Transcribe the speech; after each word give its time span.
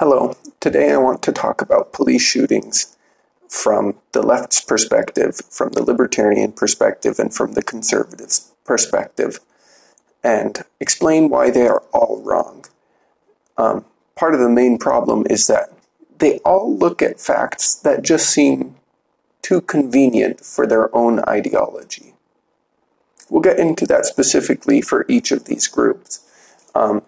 Hello. 0.00 0.36
Today 0.58 0.90
I 0.90 0.96
want 0.96 1.22
to 1.22 1.30
talk 1.30 1.62
about 1.62 1.92
police 1.92 2.20
shootings 2.20 2.96
from 3.48 3.94
the 4.10 4.22
left's 4.22 4.60
perspective, 4.60 5.40
from 5.48 5.68
the 5.68 5.84
libertarian 5.84 6.50
perspective, 6.50 7.20
and 7.20 7.32
from 7.32 7.52
the 7.52 7.62
conservative's 7.62 8.50
perspective, 8.64 9.38
and 10.24 10.64
explain 10.80 11.28
why 11.28 11.48
they 11.48 11.68
are 11.68 11.84
all 11.92 12.20
wrong. 12.24 12.64
Um, 13.56 13.84
part 14.16 14.34
of 14.34 14.40
the 14.40 14.48
main 14.48 14.78
problem 14.78 15.28
is 15.30 15.46
that 15.46 15.72
they 16.18 16.38
all 16.38 16.76
look 16.76 17.00
at 17.00 17.20
facts 17.20 17.76
that 17.76 18.02
just 18.02 18.28
seem 18.28 18.74
too 19.42 19.60
convenient 19.60 20.40
for 20.40 20.66
their 20.66 20.92
own 20.92 21.20
ideology. 21.20 22.14
We'll 23.30 23.42
get 23.42 23.60
into 23.60 23.86
that 23.86 24.06
specifically 24.06 24.80
for 24.80 25.06
each 25.08 25.30
of 25.30 25.44
these 25.44 25.68
groups. 25.68 26.18
Um, 26.74 27.02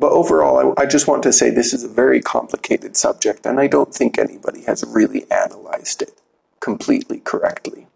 but 0.00 0.12
overall, 0.12 0.74
I, 0.78 0.82
I, 0.82 0.86
just 0.86 1.06
want 1.06 1.22
to 1.24 1.32
say 1.32 1.50
this 1.50 1.74
is 1.74 1.84
a 1.84 1.88
very 1.88 2.22
complicated 2.22 2.96
subject, 2.96 3.44
and 3.44 3.60
I 3.60 3.66
don't 3.66 3.94
think 3.94 4.18
anybody 4.18 4.62
has 4.62 4.82
really 4.88 5.30
analyzed 5.30 6.00
it 6.00 6.18
completely 6.58 7.20
correctly. 7.20 7.86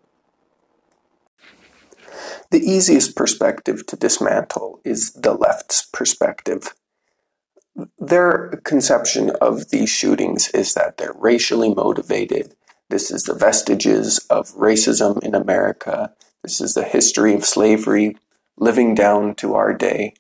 The 2.51 2.61
easiest 2.61 3.17
perspective 3.17 3.87
to 3.87 3.97
dismantle 3.97 4.81
is 4.85 5.13
the 5.15 5.33
left's 5.33 5.87
perspective. 5.87 6.75
Their 7.99 8.61
conception 8.65 9.31
of 9.41 9.71
these 9.71 9.89
shootings 9.89 10.49
is 10.51 10.75
that 10.75 10.99
they're 10.99 11.17
racially 11.19 11.75
motivated. 11.75 12.55
This 12.91 13.11
is 13.11 13.25
the 13.25 13.35
vestiges 13.35 14.19
of 14.29 14.55
racism 14.55 15.23
in 15.23 15.35
America. 15.35 16.13
This 16.43 16.61
is 16.61 16.75
the 16.75 16.85
history 16.85 17.35
of 17.35 17.47
slavery 17.47 18.19
living 18.59 18.95
down 18.95 19.35
to 19.37 19.55
our 19.55 19.73
day 19.73 20.15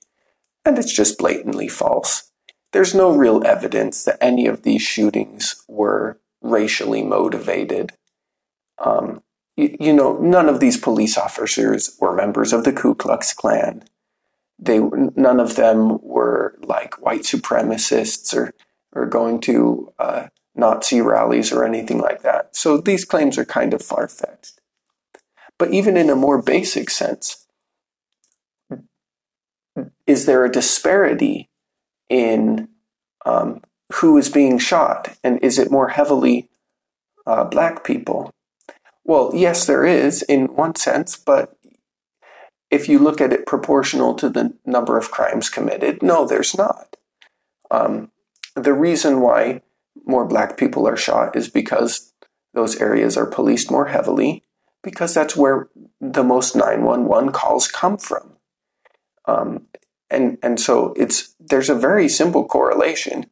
and 0.64 0.78
it's 0.78 0.92
just 0.92 1.18
blatantly 1.18 1.68
false. 1.68 2.30
There's 2.72 2.94
no 2.94 3.14
real 3.14 3.44
evidence 3.44 4.04
that 4.04 4.18
any 4.20 4.46
of 4.46 4.62
these 4.62 4.82
shootings 4.82 5.62
were 5.68 6.18
racially 6.40 7.02
motivated. 7.02 7.92
Um, 8.84 9.22
you, 9.56 9.76
you, 9.78 9.92
know, 9.92 10.16
none 10.18 10.48
of 10.48 10.60
these 10.60 10.76
police 10.76 11.16
officers 11.16 11.96
were 12.00 12.14
members 12.14 12.52
of 12.52 12.64
the 12.64 12.72
Ku 12.72 12.94
Klux 12.94 13.32
Klan. 13.32 13.84
They 14.58 14.78
none 14.78 15.40
of 15.40 15.56
them 15.56 15.98
were 16.00 16.56
like 16.62 17.00
white 17.02 17.22
supremacists 17.22 18.34
or 18.34 18.54
or 18.92 19.06
going 19.06 19.40
to 19.42 19.92
uh, 19.98 20.28
Nazi 20.54 21.00
rallies 21.00 21.52
or 21.52 21.64
anything 21.64 21.98
like 21.98 22.22
that. 22.22 22.56
So 22.56 22.78
these 22.78 23.04
claims 23.04 23.36
are 23.36 23.44
kind 23.44 23.74
of 23.74 23.82
far 23.82 24.08
fetched. 24.08 24.60
But 25.58 25.72
even 25.72 25.96
in 25.96 26.10
a 26.10 26.16
more 26.16 26.40
basic 26.40 26.90
sense, 26.90 27.43
is 30.06 30.26
there 30.26 30.44
a 30.44 30.52
disparity 30.52 31.48
in 32.08 32.68
um, 33.24 33.62
who 33.94 34.16
is 34.18 34.28
being 34.28 34.58
shot? 34.58 35.16
And 35.22 35.38
is 35.40 35.58
it 35.58 35.70
more 35.70 35.88
heavily 35.88 36.48
uh, 37.26 37.44
black 37.44 37.84
people? 37.84 38.30
Well, 39.04 39.32
yes, 39.34 39.66
there 39.66 39.84
is 39.84 40.22
in 40.22 40.54
one 40.54 40.76
sense, 40.76 41.16
but 41.16 41.56
if 42.70 42.88
you 42.88 42.98
look 42.98 43.20
at 43.20 43.32
it 43.32 43.46
proportional 43.46 44.14
to 44.14 44.28
the 44.28 44.54
number 44.64 44.96
of 44.98 45.10
crimes 45.10 45.50
committed, 45.50 46.02
no, 46.02 46.26
there's 46.26 46.56
not. 46.56 46.96
Um, 47.70 48.10
the 48.54 48.72
reason 48.72 49.20
why 49.20 49.62
more 50.06 50.26
black 50.26 50.56
people 50.56 50.86
are 50.88 50.96
shot 50.96 51.36
is 51.36 51.48
because 51.48 52.12
those 52.52 52.80
areas 52.80 53.16
are 53.16 53.26
policed 53.26 53.70
more 53.70 53.86
heavily, 53.86 54.42
because 54.82 55.14
that's 55.14 55.36
where 55.36 55.68
the 56.00 56.24
most 56.24 56.54
911 56.54 57.32
calls 57.32 57.68
come 57.68 57.96
from. 57.96 58.33
Um, 59.26 59.66
and 60.10 60.38
and 60.42 60.60
so 60.60 60.94
it's 60.96 61.34
there's 61.40 61.70
a 61.70 61.74
very 61.74 62.08
simple 62.08 62.44
correlation 62.46 63.26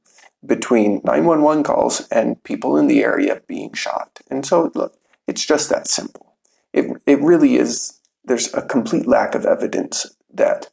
between 0.45 1.01
911 1.05 1.63
calls 1.63 2.09
and 2.09 2.43
people 2.43 2.77
in 2.77 2.89
the 2.89 3.05
area 3.05 3.41
being 3.47 3.73
shot. 3.73 4.21
And 4.31 4.45
so 4.45 4.73
look, 4.75 4.97
it's 5.27 5.47
just 5.47 5.69
that 5.71 5.87
simple. 5.87 6.35
It 6.73 7.01
it 7.07 7.21
really 7.21 7.57
is 7.57 8.01
there's 8.25 8.53
a 8.55 8.63
complete 8.63 9.07
lack 9.07 9.35
of 9.35 9.47
evidence 9.47 10.07
that 10.33 10.71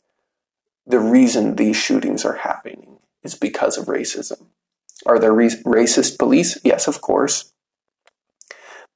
the 0.85 0.99
reason 0.99 1.55
these 1.55 1.77
shootings 1.77 2.25
are 2.25 2.37
happening 2.37 2.97
is 3.23 3.35
because 3.35 3.77
of 3.77 3.85
racism. 3.85 4.47
Are 5.05 5.19
there 5.19 5.33
re- 5.33 5.61
racist 5.65 6.17
police? 6.17 6.57
Yes, 6.63 6.87
of 6.87 7.01
course. 7.01 7.53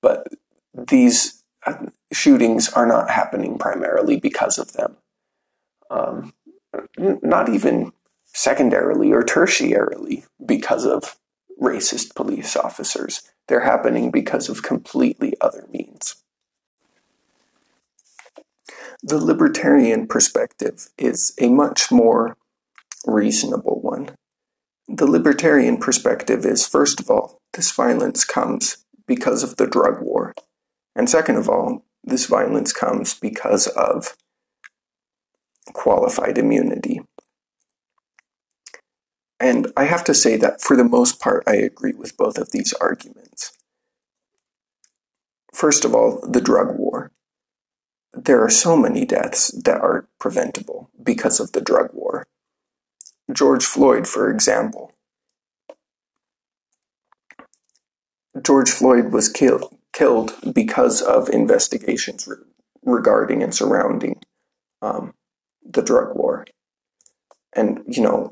But 0.01 0.27
these 0.73 1.43
uh, 1.65 1.87
shootings 2.11 2.69
are 2.73 2.85
not 2.85 3.09
happening 3.09 3.57
primarily 3.57 4.19
because 4.19 4.57
of 4.57 4.73
them. 4.73 4.97
Um, 5.93 6.33
not 6.97 7.49
even 7.49 7.91
secondarily 8.25 9.11
or 9.11 9.23
tertiarily 9.23 10.25
because 10.43 10.85
of 10.85 11.17
racist 11.61 12.15
police 12.15 12.55
officers. 12.55 13.21
They're 13.47 13.61
happening 13.61 14.09
because 14.09 14.49
of 14.49 14.63
completely 14.63 15.33
other 15.39 15.67
means. 15.71 16.15
The 19.03 19.17
libertarian 19.17 20.07
perspective 20.07 20.89
is 20.97 21.33
a 21.39 21.49
much 21.49 21.91
more 21.91 22.37
reasonable 23.05 23.81
one. 23.81 24.11
The 24.87 25.05
libertarian 25.05 25.77
perspective 25.77 26.45
is, 26.45 26.65
first 26.65 26.99
of 26.99 27.09
all, 27.09 27.37
this 27.53 27.71
violence 27.71 28.23
comes 28.23 28.77
because 29.05 29.43
of 29.43 29.57
the 29.57 29.67
drug 29.67 30.01
war. 30.01 30.33
And 30.95 31.09
second 31.09 31.37
of 31.37 31.49
all, 31.49 31.85
this 32.03 32.25
violence 32.25 32.71
comes 32.73 33.13
because 33.13 33.67
of 33.67 34.15
qualified 35.71 36.37
immunity. 36.37 37.01
And 39.39 39.71
I 39.75 39.85
have 39.85 40.03
to 40.05 40.13
say 40.13 40.37
that 40.37 40.61
for 40.61 40.77
the 40.77 40.83
most 40.83 41.19
part, 41.19 41.43
I 41.47 41.55
agree 41.55 41.93
with 41.93 42.17
both 42.17 42.37
of 42.37 42.51
these 42.51 42.73
arguments. 42.73 43.51
First 45.53 45.85
of 45.85 45.93
all, 45.93 46.25
the 46.27 46.41
drug 46.41 46.77
war. 46.77 47.11
There 48.13 48.43
are 48.43 48.49
so 48.49 48.77
many 48.77 49.05
deaths 49.05 49.49
that 49.63 49.81
are 49.81 50.07
preventable 50.19 50.89
because 51.01 51.39
of 51.39 51.51
the 51.51 51.61
drug 51.61 51.89
war. 51.93 52.25
George 53.31 53.65
Floyd, 53.65 54.07
for 54.07 54.29
example. 54.29 54.91
George 58.41 58.71
Floyd 58.71 59.11
was 59.11 59.29
killed, 59.29 59.77
killed 59.93 60.35
because 60.53 61.01
of 61.01 61.29
investigations 61.29 62.27
re- 62.27 62.37
regarding 62.83 63.43
and 63.43 63.53
surrounding 63.53 64.21
um, 64.81 65.13
the 65.65 65.81
drug 65.81 66.15
war. 66.15 66.45
And, 67.55 67.83
you 67.87 68.01
know, 68.01 68.29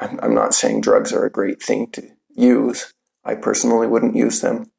I'm 0.00 0.34
not 0.34 0.54
saying 0.54 0.80
drugs 0.80 1.12
are 1.12 1.24
a 1.24 1.30
great 1.30 1.62
thing 1.62 1.90
to 1.92 2.08
use. 2.34 2.92
I 3.24 3.34
personally 3.34 3.86
wouldn't 3.86 4.16
use 4.16 4.40
them. 4.40 4.70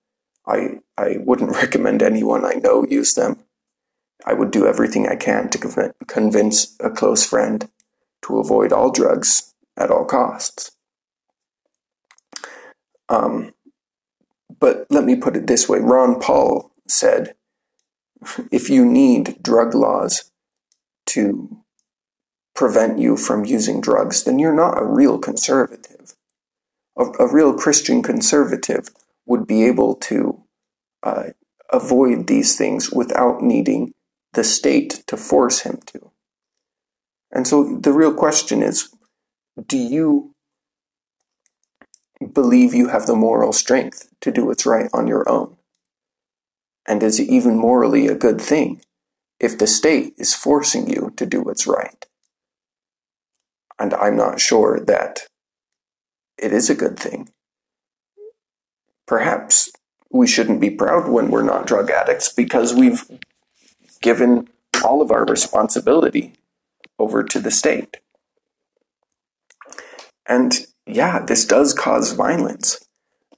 I, 0.48 0.80
I 0.98 1.18
wouldn't 1.20 1.52
recommend 1.56 2.02
anyone 2.02 2.46
I 2.46 2.54
know 2.54 2.86
use 2.86 3.14
them. 3.14 3.44
I 4.26 4.34
would 4.34 4.52
do 4.52 4.68
everything 4.68 5.08
I 5.08 5.16
can 5.16 5.50
to 5.50 5.94
convince 6.08 6.76
a 6.80 6.90
close 6.90 7.26
friend 7.26 7.70
to 8.24 8.40
avoid 8.40 8.72
all 8.72 8.92
drugs 8.92 9.54
at 9.78 9.90
all 9.90 10.06
costs. 10.06 10.72
Um, 13.10 13.54
but 14.60 14.86
let 14.90 15.04
me 15.04 15.16
put 15.16 15.36
it 15.36 15.48
this 15.48 15.68
way 15.68 15.80
Ron 15.80 16.20
Paul 16.20 16.72
said 16.88 17.36
if 18.52 18.70
you 18.70 18.86
need 18.86 19.42
drug 19.42 19.74
laws 19.74 20.32
to 21.08 21.61
prevent 22.62 23.00
you 23.00 23.18
from 23.18 23.44
using 23.44 23.82
drugs, 23.82 24.24
then 24.24 24.38
you're 24.38 24.54
not 24.54 24.80
a 24.80 24.86
real 24.86 25.18
conservative. 25.18 26.14
A, 26.96 27.06
a 27.18 27.34
real 27.34 27.56
Christian 27.56 28.04
conservative 28.04 28.90
would 29.26 29.48
be 29.48 29.64
able 29.64 29.96
to 29.96 30.44
uh, 31.02 31.30
avoid 31.74 32.28
these 32.28 32.56
things 32.56 32.92
without 32.92 33.42
needing 33.42 33.96
the 34.34 34.44
state 34.44 35.02
to 35.08 35.18
force 35.18 35.62
him 35.62 35.80
to. 35.88 36.12
And 37.32 37.48
so 37.48 37.78
the 37.78 37.94
real 37.94 38.14
question 38.14 38.62
is 38.62 38.94
do 39.68 39.80
you 39.80 40.36
believe 42.32 42.76
you 42.76 42.90
have 42.90 43.08
the 43.08 43.16
moral 43.16 43.54
strength 43.54 44.08
to 44.22 44.32
do 44.32 44.46
what's 44.46 44.68
right 44.68 44.88
on 44.94 45.08
your 45.08 45.28
own? 45.28 45.58
And 46.88 47.02
is 47.02 47.20
it 47.20 47.28
even 47.28 47.58
morally 47.58 48.06
a 48.06 48.14
good 48.14 48.40
thing 48.40 48.82
if 49.40 49.58
the 49.58 49.66
state 49.66 50.14
is 50.20 50.36
forcing 50.36 50.88
you 50.88 51.12
to 51.18 51.26
do 51.26 51.42
what's 51.42 51.66
right? 51.66 52.06
And 53.82 53.96
I'm 53.96 54.16
not 54.16 54.40
sure 54.40 54.80
that 54.80 55.22
it 56.38 56.54
is 56.54 56.70
a 56.70 56.76
good 56.76 57.00
thing. 57.00 57.30
Perhaps 59.08 59.72
we 60.12 60.28
shouldn't 60.28 60.62
be 60.62 60.70
proud 60.70 61.10
when 61.10 61.32
we're 61.32 61.42
not 61.42 61.66
drug 61.66 61.90
addicts 61.90 62.32
because 62.32 62.76
we've 62.76 63.04
given 64.04 64.48
all 64.86 65.02
of 65.02 65.12
our 65.12 65.26
responsibility 65.26 66.34
over 67.00 67.24
to 67.24 67.40
the 67.40 67.50
state. 67.50 67.98
And 70.28 70.68
yeah, 70.86 71.26
this 71.26 71.44
does 71.44 71.74
cause 71.74 72.14
violence 72.14 72.86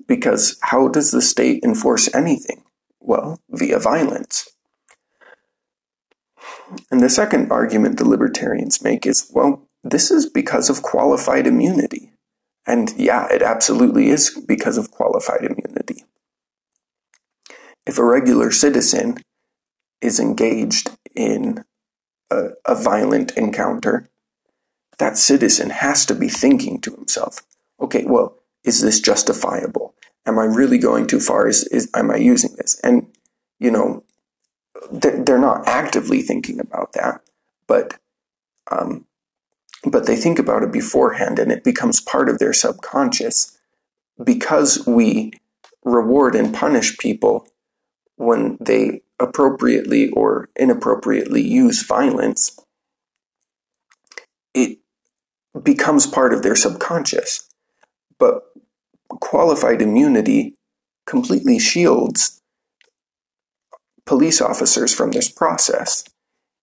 because 0.08 0.58
how 0.62 0.90
does 0.90 1.12
the 1.12 1.22
state 1.22 1.64
enforce 1.64 2.14
anything? 2.14 2.64
Well, 3.00 3.40
via 3.50 3.80
violence. 3.80 4.50
And 6.92 7.02
the 7.02 7.10
second 7.10 7.50
argument 7.50 7.98
the 7.98 8.08
libertarians 8.08 8.84
make 8.84 9.06
is 9.06 9.30
well, 9.34 9.70
this 9.84 10.12
is 10.12 10.30
because 10.30 10.70
of 10.70 10.82
qualified 10.82 11.48
immunity. 11.48 12.14
And 12.66 12.94
yeah, 12.98 13.28
it 13.32 13.42
absolutely 13.42 14.10
is 14.10 14.40
because 14.48 14.78
of 14.78 14.92
qualified 14.92 15.44
immunity. 15.44 16.06
If 17.86 17.98
a 17.98 18.06
regular 18.06 18.52
citizen 18.52 19.18
is 20.02 20.20
engaged 20.20 20.92
in 21.16 21.66
a, 22.32 22.50
a 22.66 22.76
violent 22.76 23.32
encounter, 23.38 24.10
that 25.00 25.18
citizen 25.18 25.70
has 25.70 26.06
to 26.06 26.16
be 26.16 26.30
thinking 26.30 26.80
to 26.82 26.92
himself, 26.92 27.42
okay, 27.80 28.06
well, 28.06 28.38
is 28.64 28.82
this 28.82 29.02
justifiable? 29.02 29.94
Am 30.26 30.40
I 30.40 30.46
really 30.46 30.78
going 30.78 31.08
too 31.08 31.20
far? 31.20 31.48
Is, 31.48 31.68
is 31.68 31.90
am 31.94 32.10
I 32.12 32.16
using 32.16 32.56
this? 32.56 32.80
And 32.82 33.08
you 33.60 33.72
know, 33.72 34.04
they're 34.92 35.38
not 35.40 35.68
actively 35.68 36.22
thinking 36.22 36.60
about 36.60 36.94
that, 36.94 37.22
but 37.68 38.00
um, 38.72 39.06
but 39.86 40.06
they 40.06 40.16
think 40.16 40.40
about 40.40 40.64
it 40.64 40.72
beforehand, 40.72 41.40
and 41.40 41.52
it 41.52 41.64
becomes 41.64 42.00
part 42.00 42.30
of 42.30 42.40
their 42.40 42.54
subconscious 42.54 43.58
because 44.24 44.86
we 44.88 45.34
reward 45.84 46.36
and 46.36 46.54
punish 46.54 46.98
people 46.98 47.48
when 48.16 48.58
they 48.62 49.02
appropriately 49.20 50.10
or 50.12 50.50
inappropriately 50.56 51.42
use 51.42 51.84
violence. 51.84 52.58
It 54.54 54.80
becomes 55.62 56.08
part 56.08 56.34
of 56.34 56.44
their 56.44 56.56
subconscious. 56.56 57.50
But 58.20 58.44
qualified 59.10 59.82
immunity 59.82 60.56
completely 61.06 61.60
shields 61.60 62.42
police 64.06 64.42
officers 64.42 64.94
from 64.94 65.12
this 65.12 65.30
process. 65.30 66.04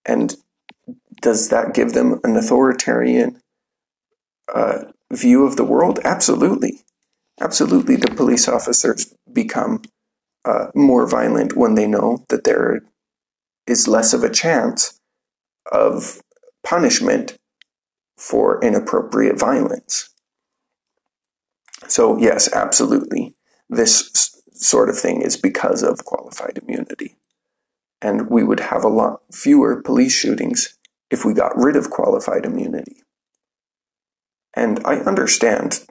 And 0.05 0.37
does 1.20 1.49
that 1.49 1.75
give 1.75 1.93
them 1.93 2.20
an 2.25 2.37
authoritarian 2.37 3.40
uh, 4.55 4.84
view 5.12 5.46
of 5.46 5.56
the 5.56 5.64
world? 5.64 5.99
Absolutely. 6.05 6.81
Absolutely, 7.40 7.96
the 7.96 8.14
police 8.14 8.49
officers 8.49 9.14
become 9.32 9.81
uh, 10.44 10.67
more 10.75 11.06
violent 11.06 11.56
when 11.56 11.75
they 11.75 11.87
know 11.87 12.25
that 12.28 12.44
there 12.44 12.82
is 13.67 13.88
less 13.88 14.12
of 14.12 14.22
a 14.22 14.31
chance 14.31 15.00
of 15.72 16.20
punishment 16.62 17.38
for 18.19 18.62
inappropriate 18.62 19.38
violence. 19.38 20.11
So, 21.88 22.19
yes, 22.19 22.52
absolutely. 22.52 23.34
This 23.70 24.37
sort 24.52 24.90
of 24.90 24.99
thing 24.99 25.22
is 25.22 25.38
because 25.38 25.82
of 25.82 26.05
qualified 26.05 26.58
immunity. 26.62 27.17
And 28.02 28.28
we 28.28 28.44
would 28.44 28.61
have 28.61 28.84
a 28.84 28.88
lot 28.88 29.22
fewer 29.32 29.82
police 29.82 30.12
shootings 30.12 30.76
if 31.10 31.24
we 31.24 31.34
got 31.34 31.56
rid 31.56 31.76
of 31.76 31.90
qualified 31.90 32.44
immunity. 32.44 33.02
And 34.54 34.80
I 34.84 34.96
understand 34.96 35.86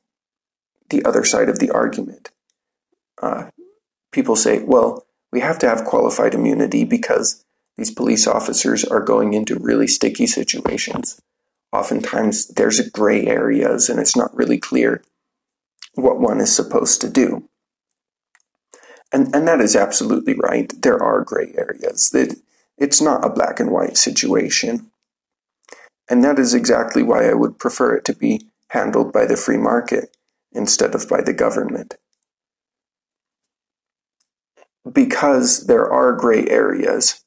the 0.89 1.03
other 1.05 1.23
side 1.23 1.49
of 1.49 1.59
the 1.59 1.71
argument. 1.71 2.29
Uh, 3.21 3.49
people 4.11 4.35
say, 4.35 4.63
well, 4.63 5.05
we 5.31 5.41
have 5.41 5.59
to 5.59 5.69
have 5.69 5.85
qualified 5.85 6.33
immunity 6.33 6.83
because 6.83 7.45
these 7.77 7.91
police 7.91 8.27
officers 8.27 8.83
are 8.83 9.01
going 9.01 9.33
into 9.33 9.55
really 9.55 9.87
sticky 9.87 10.27
situations. 10.27 11.21
Oftentimes 11.71 12.47
there's 12.47 12.89
gray 12.89 13.27
areas 13.27 13.89
and 13.89 13.99
it's 13.99 14.15
not 14.15 14.35
really 14.35 14.57
clear 14.57 15.03
what 15.93 16.19
one 16.19 16.39
is 16.39 16.53
supposed 16.53 17.01
to 17.01 17.09
do. 17.09 17.47
And, 19.11 19.33
and 19.35 19.47
that 19.47 19.61
is 19.61 19.75
absolutely 19.75 20.35
right. 20.35 20.71
There 20.81 21.01
are 21.01 21.23
gray 21.23 21.53
areas. 21.57 22.09
That 22.11 22.35
it's 22.77 23.01
not 23.01 23.25
a 23.25 23.29
black 23.29 23.59
and 23.59 23.71
white 23.71 23.97
situation. 23.97 24.91
And 26.09 26.23
that 26.23 26.39
is 26.39 26.53
exactly 26.53 27.03
why 27.03 27.29
I 27.29 27.33
would 27.33 27.59
prefer 27.59 27.95
it 27.95 28.05
to 28.05 28.15
be 28.15 28.49
handled 28.69 29.13
by 29.13 29.25
the 29.25 29.37
free 29.37 29.57
market 29.57 30.17
instead 30.51 30.95
of 30.95 31.07
by 31.07 31.21
the 31.21 31.33
government. 31.33 31.95
Because 34.91 35.67
there 35.67 35.89
are 35.91 36.13
gray 36.13 36.47
areas, 36.47 37.23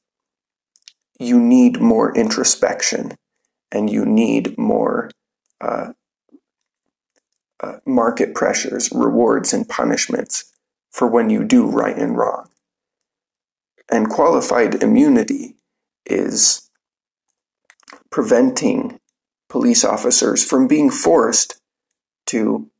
you 1.19 1.39
need 1.39 1.81
more 1.81 2.15
introspection 2.17 3.17
and 3.71 3.89
you 3.89 4.05
need 4.05 4.59
more 4.59 5.11
uh, 5.61 5.93
uh, 7.63 7.77
market 7.87 8.35
pressures, 8.35 8.91
rewards, 8.93 9.53
and 9.53 9.69
punishments 9.69 10.53
for 10.91 11.07
when 11.07 11.31
you 11.31 11.45
do 11.45 11.67
right 11.67 11.97
and 11.97 12.17
wrong. 12.17 12.49
And 13.91 14.09
qualified 14.09 14.83
immunity 14.83 15.57
is 16.05 16.69
preventing 18.11 18.99
police 19.49 19.85
officers 19.85 20.45
from 20.45 20.67
being 20.67 20.91
forced 20.91 21.61
to 22.27 22.71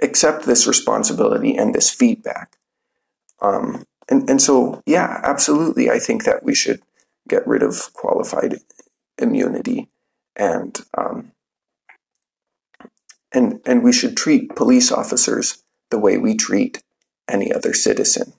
accept 0.00 0.44
this 0.44 0.66
responsibility 0.66 1.56
and 1.56 1.74
this 1.74 1.90
feedback. 1.90 2.56
Um, 3.40 3.84
and, 4.08 4.28
and 4.28 4.42
so, 4.42 4.82
yeah, 4.86 5.20
absolutely, 5.22 5.90
I 5.90 5.98
think 5.98 6.24
that 6.24 6.42
we 6.42 6.54
should 6.54 6.82
get 7.28 7.46
rid 7.46 7.62
of 7.62 7.92
qualified 7.92 8.56
immunity 9.18 9.88
and 10.36 10.80
um, 10.96 11.32
and 13.32 13.60
and 13.64 13.82
we 13.82 13.92
should 13.92 14.16
treat 14.16 14.56
police 14.56 14.90
officers 14.90 15.62
the 15.90 15.98
way 15.98 16.16
we 16.18 16.34
treat 16.34 16.82
any 17.28 17.52
other 17.52 17.72
citizen. 17.72 18.32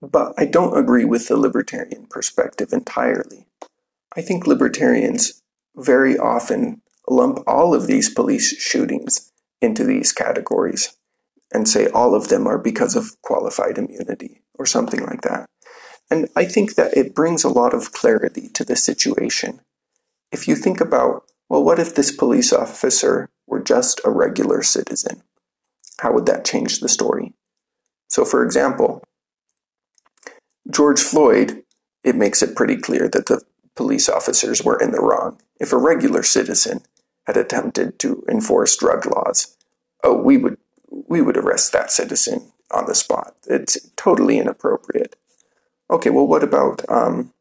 But 0.00 0.34
I 0.38 0.44
don't 0.44 0.76
agree 0.76 1.04
with 1.04 1.28
the 1.28 1.36
libertarian 1.36 2.06
perspective 2.06 2.72
entirely. 2.72 3.46
I 4.16 4.22
think 4.22 4.46
libertarians 4.46 5.42
very 5.76 6.16
often 6.16 6.82
lump 7.08 7.40
all 7.46 7.74
of 7.74 7.86
these 7.86 8.12
police 8.12 8.56
shootings 8.60 9.32
into 9.60 9.84
these 9.84 10.12
categories 10.12 10.96
and 11.52 11.68
say 11.68 11.88
all 11.88 12.14
of 12.14 12.28
them 12.28 12.46
are 12.46 12.58
because 12.58 12.94
of 12.94 13.20
qualified 13.22 13.78
immunity 13.78 14.42
or 14.58 14.66
something 14.66 15.04
like 15.04 15.22
that. 15.22 15.46
And 16.10 16.28
I 16.36 16.44
think 16.44 16.74
that 16.74 16.96
it 16.96 17.14
brings 17.14 17.44
a 17.44 17.48
lot 17.48 17.74
of 17.74 17.92
clarity 17.92 18.48
to 18.50 18.64
the 18.64 18.76
situation. 18.76 19.60
If 20.32 20.48
you 20.48 20.56
think 20.56 20.80
about, 20.80 21.24
well, 21.48 21.64
what 21.64 21.78
if 21.78 21.94
this 21.94 22.14
police 22.14 22.52
officer 22.52 23.30
were 23.46 23.60
just 23.60 24.00
a 24.04 24.10
regular 24.10 24.62
citizen? 24.62 25.22
How 26.00 26.12
would 26.12 26.26
that 26.26 26.44
change 26.44 26.80
the 26.80 26.88
story? 26.88 27.34
So, 28.08 28.24
for 28.24 28.44
example, 28.44 29.02
George 30.70 31.00
Floyd, 31.00 31.62
it 32.04 32.16
makes 32.16 32.42
it 32.42 32.56
pretty 32.56 32.76
clear 32.76 33.08
that 33.08 33.26
the 33.26 33.42
police 33.74 34.08
officers 34.08 34.62
were 34.62 34.78
in 34.78 34.90
the 34.92 35.00
wrong. 35.00 35.40
If 35.60 35.72
a 35.72 35.78
regular 35.78 36.22
citizen 36.22 36.82
had 37.26 37.36
attempted 37.36 37.98
to 38.00 38.24
enforce 38.28 38.76
drug 38.76 39.06
laws, 39.06 39.56
oh, 40.02 40.16
we 40.16 40.36
would 40.36 40.58
we 40.90 41.20
would 41.20 41.36
arrest 41.36 41.72
that 41.72 41.90
citizen 41.90 42.52
on 42.70 42.86
the 42.86 42.94
spot. 42.94 43.34
It's 43.46 43.90
totally 43.96 44.38
inappropriate. 44.38 45.16
Okay, 45.90 46.10
well, 46.10 46.26
what 46.26 46.42
about 46.42 46.82
um, 46.88 47.32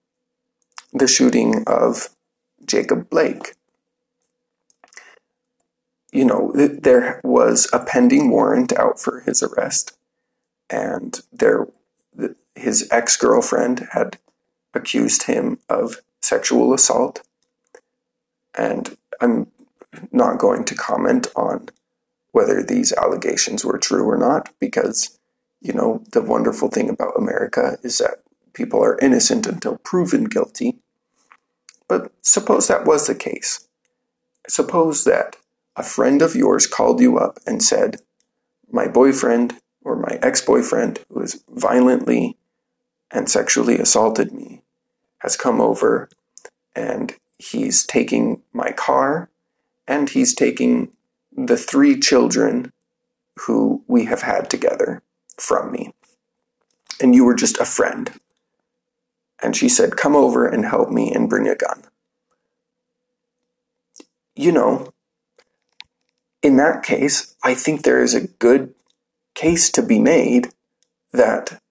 the 0.94 1.08
shooting 1.08 1.64
of 1.66 2.10
Jacob 2.66 3.10
Blake? 3.10 3.56
You 6.12 6.26
know, 6.26 6.52
there 6.54 7.22
was 7.24 7.70
a 7.74 7.80
pending 7.80 8.30
warrant 8.30 8.74
out 8.74 9.00
for 9.00 9.22
his 9.22 9.44
arrest, 9.44 9.98
and 10.70 11.20
there, 11.32 11.68
his 12.58 12.88
ex 12.92 13.16
girlfriend 13.18 13.88
had 13.92 14.18
accused 14.74 15.24
him 15.24 15.60
of 15.70 16.02
sexual 16.22 16.74
assault. 16.74 17.22
And 18.58 18.98
I'm 19.22 19.48
not 20.12 20.40
going 20.40 20.66
to 20.66 20.76
comment 20.76 21.28
on 21.36 21.70
whether 22.32 22.62
these 22.62 22.94
allegations 22.94 23.64
were 23.64 23.78
true 23.78 24.08
or 24.08 24.18
not, 24.18 24.50
because, 24.60 25.18
you 25.62 25.74
know, 25.74 26.04
the 26.12 26.22
wonderful 26.22 26.70
thing 26.70 26.90
about 26.90 27.18
America 27.18 27.78
is 27.84 27.98
that 28.00 28.22
people 28.54 28.84
are 28.84 29.00
innocent 29.00 29.48
until 29.48 29.78
proven 29.78 30.26
guilty. 30.26 30.78
But 31.88 32.12
suppose 32.22 32.68
that 32.68 32.86
was 32.86 33.08
the 33.08 33.16
case. 33.16 33.68
Suppose 34.48 35.04
that 35.06 35.38
a 35.76 35.84
friend 35.84 36.22
of 36.22 36.36
yours 36.36 36.68
called 36.68 37.00
you 37.00 37.18
up 37.18 37.40
and 37.46 37.64
said, 37.64 37.98
My 38.72 38.88
boyfriend 38.88 39.56
or 39.84 39.96
my 39.96 40.20
ex 40.22 40.42
boyfriend, 40.42 41.00
who 41.10 41.22
has 41.22 41.44
violently 41.50 42.37
and 43.12 43.30
sexually 43.30 43.78
assaulted 43.78 44.32
me, 44.32 44.62
has 45.20 45.36
come 45.36 45.62
over 45.62 46.10
and 46.76 47.16
he's 47.38 47.86
taking 47.86 48.42
my 48.54 48.72
car 48.72 49.30
and 49.88 50.10
he's 50.10 50.34
taking 50.34 50.92
the 51.36 51.58
three 51.58 52.00
children 52.00 52.72
who 53.42 53.84
we 53.88 54.06
have 54.06 54.22
had 54.22 54.50
together 54.50 55.02
from 55.38 55.72
me. 55.72 55.94
And 57.00 57.14
you 57.14 57.24
were 57.24 57.36
just 57.36 57.60
a 57.60 57.66
friend 57.66 58.12
and 59.42 59.56
she 59.56 59.70
said, 59.70 59.98
Come 59.98 60.16
over 60.16 60.48
and 60.48 60.66
help 60.66 60.90
me 60.90 61.14
and 61.14 61.30
bring 61.30 61.48
a 61.48 61.56
gun. 61.56 61.84
You 64.36 64.52
know, 64.52 64.94
in 66.42 66.58
that 66.58 66.84
case, 66.84 67.36
I 67.44 67.54
think 67.54 67.84
there 67.84 68.02
is 68.02 68.14
a 68.14 68.28
good 68.28 68.74
case 69.34 69.70
to 69.72 69.82
be 69.82 70.00
made 70.00 70.50
that 71.12 71.62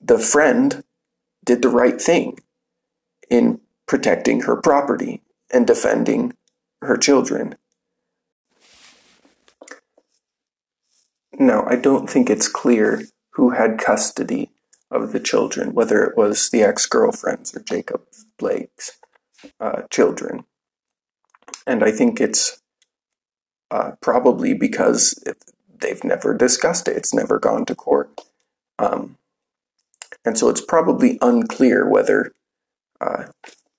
the 0.00 0.18
friend 0.18 0.82
did 1.44 1.62
the 1.62 1.68
right 1.68 2.00
thing 2.00 2.38
in 3.30 3.60
protecting 3.86 4.42
her 4.42 4.56
property 4.56 5.22
and 5.52 5.66
defending 5.66 6.34
her 6.82 6.96
children. 6.96 7.56
Now, 11.38 11.64
I 11.66 11.76
don't 11.76 12.10
think 12.10 12.28
it's 12.28 12.48
clear 12.48 13.02
who 13.32 13.50
had 13.50 13.78
custody 13.78 14.50
of 14.90 15.12
the 15.12 15.20
children, 15.20 15.72
whether 15.72 16.02
it 16.02 16.16
was 16.16 16.50
the 16.50 16.62
ex 16.62 16.86
girlfriend's 16.86 17.54
or 17.54 17.60
Jacob 17.60 18.02
Blake's 18.38 18.98
uh, 19.60 19.82
children. 19.90 20.44
And 21.66 21.84
I 21.84 21.92
think 21.92 22.20
it's 22.20 22.60
uh, 23.70 23.92
probably 24.00 24.54
because 24.54 25.22
they've 25.80 26.02
never 26.02 26.34
discussed 26.34 26.88
it, 26.88 26.96
it's 26.96 27.14
never 27.14 27.38
gone 27.38 27.64
to 27.66 27.74
court. 27.74 28.20
Um, 28.78 29.16
and 30.28 30.36
so 30.36 30.50
it's 30.50 30.60
probably 30.60 31.16
unclear 31.22 31.88
whether, 31.88 32.34
uh, 33.00 33.28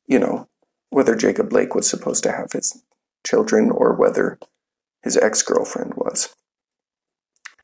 you 0.07 0.17
know, 0.17 0.47
whether 0.89 1.15
Jacob 1.15 1.51
Blake 1.51 1.75
was 1.75 1.87
supposed 1.87 2.23
to 2.23 2.31
have 2.31 2.53
his 2.53 2.83
children 3.23 3.69
or 3.69 3.93
whether 3.93 4.39
his 5.03 5.15
ex 5.15 5.43
girlfriend 5.43 5.93
was. 5.93 6.35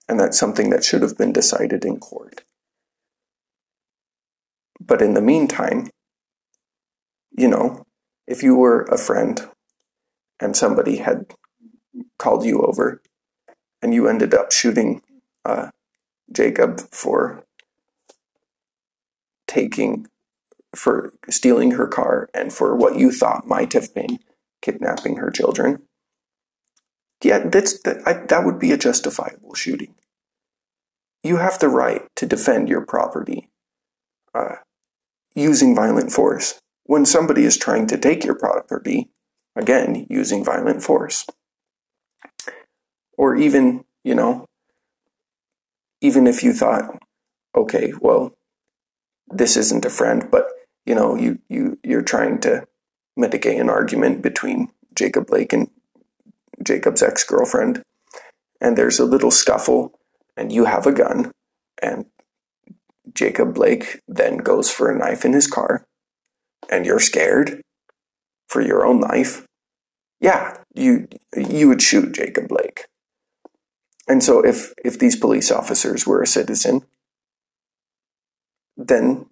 And 0.07 0.19
that's 0.19 0.37
something 0.37 0.69
that 0.69 0.83
should 0.83 1.01
have 1.01 1.17
been 1.17 1.33
decided 1.33 1.83
in 1.83 1.97
court. 1.97 2.43
But 4.79 5.01
in 5.01 5.15
the 5.15 5.19
meantime, 5.19 5.89
you 7.31 7.47
know, 7.47 7.87
if 8.27 8.43
you 8.43 8.53
were 8.55 8.83
a 8.83 8.99
friend 8.99 9.49
and 10.39 10.55
somebody 10.55 10.97
had 10.97 11.33
called 12.19 12.45
you 12.45 12.61
over 12.61 13.01
and 13.81 13.95
you 13.95 14.07
ended 14.07 14.35
up 14.35 14.51
shooting 14.51 15.01
uh, 15.43 15.71
Jacob 16.31 16.81
for 16.91 17.45
taking, 19.55 20.07
for 20.75 21.13
stealing 21.29 21.71
her 21.71 21.87
car 21.87 22.29
and 22.33 22.51
for 22.51 22.75
what 22.75 22.97
you 22.97 23.11
thought 23.11 23.47
might 23.47 23.73
have 23.73 23.93
been 23.93 24.19
kidnapping 24.61 25.17
her 25.17 25.31
children, 25.31 25.81
yeah, 27.23 27.39
that's 27.39 27.81
that, 27.83 27.97
I, 28.05 28.13
that 28.27 28.45
would 28.45 28.59
be 28.59 28.71
a 28.71 28.77
justifiable 28.77 29.55
shooting. 29.55 29.95
You 31.23 31.37
have 31.37 31.57
the 31.59 31.69
right 31.69 32.03
to 32.17 32.25
defend 32.25 32.69
your 32.69 32.85
property 32.85 33.49
uh, 34.33 34.57
using 35.33 35.75
violent 35.75 36.11
force. 36.11 36.59
When 36.83 37.05
somebody 37.05 37.45
is 37.45 37.57
trying 37.57 37.87
to 37.87 37.97
take 37.97 38.23
your 38.23 38.35
property, 38.35 39.09
again, 39.55 40.05
using 40.09 40.45
violent 40.45 40.83
force. 40.83 41.25
Or 43.17 43.35
even, 43.35 43.85
you 44.03 44.13
know, 44.13 44.45
even 46.01 46.27
if 46.27 46.43
you 46.43 46.53
thought, 46.53 46.99
okay, 47.55 47.93
well, 47.99 48.33
this 49.37 49.57
isn't 49.57 49.85
a 49.85 49.89
friend, 49.89 50.29
but 50.31 50.47
you 50.85 50.95
know, 50.95 51.15
you 51.15 51.39
you 51.49 51.79
you're 51.83 52.01
trying 52.01 52.39
to 52.41 52.67
mitigate 53.17 53.59
an 53.59 53.69
argument 53.69 54.21
between 54.21 54.69
Jacob 54.93 55.27
Blake 55.27 55.53
and 55.53 55.69
Jacob's 56.63 57.03
ex-girlfriend, 57.03 57.83
and 58.61 58.77
there's 58.77 58.99
a 58.99 59.05
little 59.05 59.31
scuffle, 59.31 59.99
and 60.37 60.51
you 60.51 60.65
have 60.65 60.87
a 60.87 60.91
gun, 60.91 61.31
and 61.81 62.05
Jacob 63.13 63.53
Blake 63.53 64.01
then 64.07 64.37
goes 64.37 64.69
for 64.69 64.89
a 64.89 64.97
knife 64.97 65.25
in 65.25 65.33
his 65.33 65.47
car, 65.47 65.85
and 66.69 66.85
you're 66.85 66.99
scared 66.99 67.61
for 68.47 68.61
your 68.61 68.85
own 68.85 68.99
life. 68.99 69.45
Yeah, 70.19 70.57
you 70.73 71.07
you 71.35 71.67
would 71.67 71.81
shoot 71.81 72.13
Jacob 72.13 72.47
Blake. 72.47 72.85
And 74.07 74.23
so 74.23 74.45
if 74.45 74.73
if 74.83 74.99
these 74.99 75.15
police 75.15 75.51
officers 75.51 76.05
were 76.05 76.21
a 76.21 76.27
citizen, 76.27 76.85
then 78.77 79.27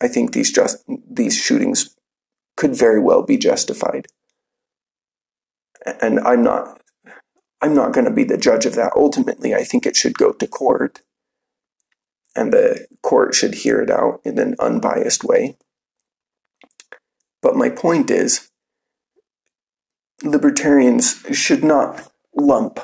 I 0.00 0.08
think 0.08 0.32
these 0.32 0.52
just 0.52 0.84
these 1.08 1.36
shootings 1.36 1.96
could 2.56 2.74
very 2.74 3.00
well 3.00 3.22
be 3.22 3.36
justified. 3.36 4.06
And 6.00 6.20
I'm 6.20 6.42
not 6.42 6.80
I'm 7.60 7.74
not 7.74 7.92
going 7.92 8.04
to 8.04 8.10
be 8.10 8.24
the 8.24 8.36
judge 8.36 8.66
of 8.66 8.74
that. 8.74 8.92
Ultimately, 8.94 9.54
I 9.54 9.64
think 9.64 9.86
it 9.86 9.96
should 9.96 10.18
go 10.18 10.32
to 10.32 10.46
court. 10.46 11.00
And 12.36 12.52
the 12.52 12.86
court 13.02 13.34
should 13.34 13.54
hear 13.54 13.80
it 13.80 13.90
out 13.90 14.20
in 14.24 14.38
an 14.38 14.56
unbiased 14.58 15.24
way. 15.24 15.56
But 17.40 17.56
my 17.56 17.70
point 17.70 18.10
is 18.10 18.50
libertarians 20.22 21.22
should 21.32 21.62
not 21.62 22.10
lump 22.34 22.80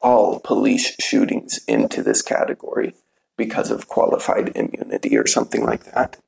all 0.00 0.38
police 0.40 0.94
shootings 1.00 1.60
into 1.66 2.02
this 2.02 2.22
category 2.22 2.94
because 3.36 3.70
of 3.70 3.88
qualified 3.88 4.52
immunity 4.54 5.16
or 5.16 5.26
something 5.26 5.64
like 5.64 5.84
that. 5.92 6.18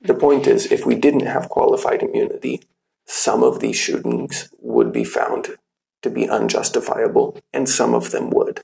The 0.00 0.14
point 0.14 0.46
is, 0.46 0.70
if 0.70 0.84
we 0.84 0.94
didn't 0.94 1.26
have 1.26 1.48
qualified 1.48 2.02
immunity, 2.02 2.62
some 3.04 3.42
of 3.42 3.60
these 3.60 3.76
shootings 3.76 4.50
would 4.58 4.92
be 4.92 5.04
found 5.04 5.56
to 6.02 6.10
be 6.10 6.28
unjustifiable, 6.28 7.38
and 7.52 7.68
some 7.68 7.94
of 7.94 8.10
them 8.10 8.30
would. 8.30 8.62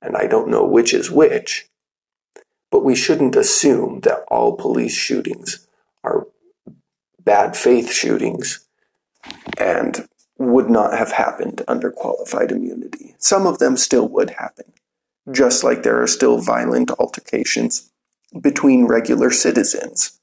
And 0.00 0.16
I 0.16 0.26
don't 0.26 0.48
know 0.48 0.64
which 0.64 0.94
is 0.94 1.10
which, 1.10 1.68
but 2.70 2.84
we 2.84 2.94
shouldn't 2.94 3.36
assume 3.36 4.00
that 4.00 4.24
all 4.28 4.56
police 4.56 4.94
shootings 4.94 5.66
are 6.02 6.26
bad 7.22 7.56
faith 7.56 7.92
shootings 7.92 8.66
and 9.58 10.08
would 10.38 10.70
not 10.70 10.96
have 10.96 11.12
happened 11.12 11.62
under 11.66 11.90
qualified 11.90 12.52
immunity. 12.52 13.14
Some 13.18 13.46
of 13.46 13.58
them 13.58 13.76
still 13.76 14.08
would 14.08 14.30
happen, 14.30 14.72
just 15.30 15.64
like 15.64 15.82
there 15.82 16.00
are 16.02 16.06
still 16.06 16.38
violent 16.38 16.90
altercations 16.98 17.90
between 18.40 18.86
regular 18.86 19.30
citizens, 19.30 20.18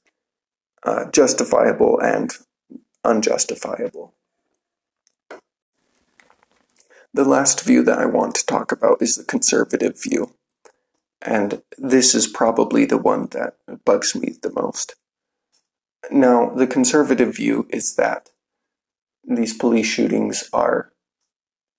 uh, 0.82 1.10
justifiable 1.10 1.98
and 2.00 2.32
unjustifiable. 3.04 4.14
The 7.14 7.24
last 7.24 7.64
view 7.64 7.82
that 7.84 7.98
I 7.98 8.06
want 8.06 8.34
to 8.34 8.46
talk 8.46 8.72
about 8.72 9.00
is 9.00 9.16
the 9.16 9.24
conservative 9.24 10.00
view, 10.02 10.34
and 11.22 11.62
this 11.78 12.14
is 12.14 12.26
probably 12.26 12.84
the 12.84 12.98
one 12.98 13.26
that 13.32 13.54
bugs 13.84 14.14
me 14.14 14.36
the 14.42 14.52
most. 14.52 14.96
Now, 16.10 16.50
the 16.50 16.66
conservative 16.66 17.36
view 17.36 17.66
is 17.70 17.96
that 17.96 18.30
these 19.24 19.56
police 19.56 19.86
shootings 19.86 20.48
are 20.52 20.92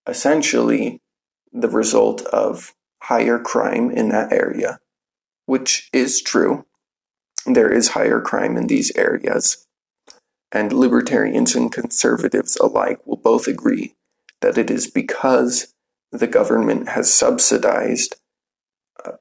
essentially 0.06 1.02
the 1.54 1.70
result 1.70 2.22
of 2.26 2.74
higher 3.08 3.40
crime 3.40 3.90
in 3.90 4.10
that 4.10 4.34
area, 4.34 4.80
which 5.46 5.90
is 5.94 6.22
true. 6.22 6.66
There 7.46 7.72
is 7.72 7.90
higher 7.90 8.20
crime 8.20 8.58
in 8.58 8.68
these 8.68 8.92
areas. 8.98 9.66
And 10.52 10.74
libertarians 10.74 11.56
and 11.56 11.72
conservatives 11.72 12.58
alike 12.58 13.00
will 13.06 13.18
both 13.18 13.48
agree 13.48 13.96
that 14.42 14.58
it 14.58 14.70
is 14.70 14.92
because 14.92 15.74
the 16.12 16.28
government 16.28 16.90
has 16.90 17.14
subsidized 17.14 18.16
uh, 19.06 19.14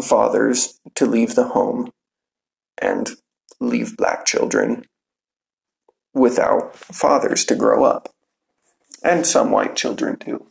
fathers 0.00 0.80
to 0.94 1.04
leave 1.04 1.34
the 1.34 1.48
home 1.48 1.92
and 2.80 3.10
leave 3.60 3.98
black 3.98 4.24
children 4.24 4.86
without 6.14 6.74
fathers 6.74 7.44
to 7.44 7.54
grow 7.54 7.84
up, 7.84 8.08
and 9.02 9.26
some 9.26 9.50
white 9.50 9.76
children 9.76 10.16
too. 10.16 10.46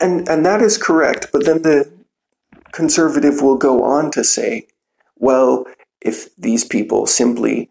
And, 0.00 0.28
and 0.28 0.44
that 0.44 0.60
is 0.60 0.76
correct, 0.76 1.28
but 1.32 1.44
then 1.44 1.62
the 1.62 1.92
conservative 2.72 3.40
will 3.40 3.56
go 3.56 3.82
on 3.84 4.10
to 4.12 4.24
say, 4.24 4.66
well, 5.16 5.66
if 6.00 6.34
these 6.36 6.64
people 6.64 7.06
simply 7.06 7.70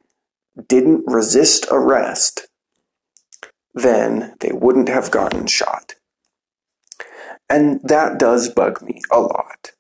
didn't 0.68 1.04
resist 1.06 1.66
arrest, 1.72 2.48
then 3.74 4.36
they 4.40 4.52
wouldn't 4.52 4.90
have 4.90 5.12
gotten 5.12 5.48
shot. 5.48 5.96
And 7.50 7.82
that 7.84 8.18
does 8.18 8.50
bug 8.50 8.82
me 8.82 9.02
a 9.12 9.20
lot. 9.20 9.72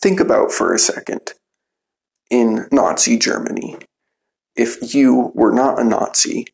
Think 0.00 0.20
about 0.20 0.50
for 0.50 0.74
a 0.74 0.78
second 0.78 1.32
in 2.30 2.66
Nazi 2.72 3.16
Germany, 3.16 3.76
if 4.56 4.94
you 4.94 5.30
were 5.34 5.52
not 5.52 5.78
a 5.80 5.84
Nazi 5.84 6.46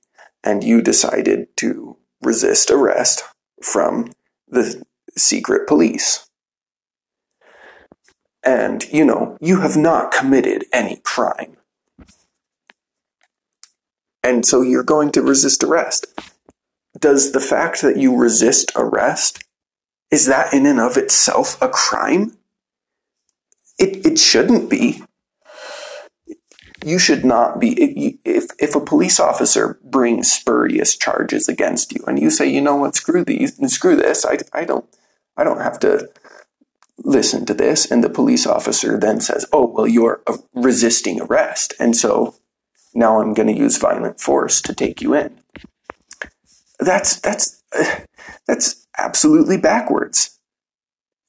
and 0.44 0.62
you 0.62 0.82
decided 0.82 1.48
to 1.56 1.96
resist 2.20 2.70
arrest 2.70 3.24
from 3.64 4.12
the 4.48 4.82
secret 5.16 5.66
police, 5.66 6.28
and 8.42 8.84
you 8.92 9.04
know, 9.04 9.36
you 9.40 9.60
have 9.60 9.76
not 9.76 10.12
committed 10.12 10.64
any 10.72 10.96
crime. 11.04 11.56
And 14.22 14.46
so 14.46 14.62
you're 14.62 14.84
going 14.84 15.10
to 15.12 15.22
resist 15.22 15.64
arrest. 15.64 16.06
Does 16.98 17.32
the 17.32 17.40
fact 17.40 17.82
that 17.82 17.96
you 17.96 18.16
resist 18.16 18.70
arrest, 18.76 19.42
is 20.10 20.26
that 20.26 20.52
in 20.52 20.66
and 20.66 20.78
of 20.78 20.96
itself 20.96 21.60
a 21.60 21.68
crime? 21.68 22.36
It, 23.78 24.06
it 24.06 24.18
shouldn't 24.18 24.70
be 24.70 25.02
you 26.84 26.98
should 26.98 27.24
not 27.24 27.60
be 27.60 28.18
if 28.24 28.50
if 28.58 28.74
a 28.74 28.80
police 28.80 29.20
officer 29.20 29.78
brings 29.84 30.30
spurious 30.30 30.96
charges 30.96 31.48
against 31.48 31.92
you 31.92 32.02
and 32.06 32.18
you 32.18 32.30
say 32.30 32.48
you 32.48 32.60
know 32.60 32.76
what? 32.76 32.94
Screw 32.94 33.24
these 33.24 33.56
screw 33.72 33.96
this. 33.96 34.24
I, 34.24 34.38
I 34.52 34.64
don't 34.64 34.84
i 35.36 35.44
don't 35.44 35.60
have 35.60 35.78
to 35.80 36.08
listen 36.98 37.46
to 37.46 37.54
this. 37.54 37.90
And 37.90 38.02
the 38.02 38.10
police 38.10 38.46
officer 38.46 38.98
then 38.98 39.20
says 39.20 39.46
oh 39.52 39.66
well 39.66 39.86
you're 39.86 40.22
resisting 40.54 41.20
arrest. 41.20 41.74
And 41.78 41.96
so 41.96 42.36
now 42.94 43.20
i'm 43.20 43.34
going 43.34 43.48
to 43.48 43.60
use 43.60 43.78
violent 43.78 44.20
force 44.20 44.60
to 44.62 44.74
take 44.74 45.00
you 45.00 45.14
in. 45.14 45.40
That's 46.78 47.20
that's 47.20 47.62
that's 48.46 48.86
absolutely 48.98 49.56
backwards. 49.56 50.38